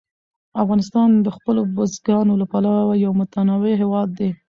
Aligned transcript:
افغانستان 0.63 1.09
د 1.25 1.27
خپلو 1.35 1.61
بزګانو 1.75 2.33
له 2.41 2.45
پلوه 2.51 2.93
یو 3.05 3.11
متنوع 3.19 3.73
هېواد 3.81 4.09
دی. 4.17 4.29